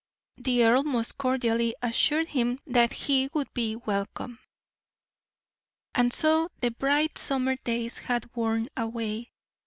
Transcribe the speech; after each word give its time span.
The 0.37 0.63
earl 0.63 0.81
most 0.83 1.19
cordially 1.19 1.75
assured 1.79 2.27
him 2.29 2.59
that 2.65 2.91
he 2.91 3.29
would 3.35 3.53
be 3.53 3.75
welcome. 3.75 4.39
And 5.93 6.11
so 6.11 6.49
the 6.59 6.71
bright 6.71 7.19
summer 7.19 7.55
days 7.57 7.99
had 7.99 8.27
worn 8.35 8.67
away. 8.75 9.29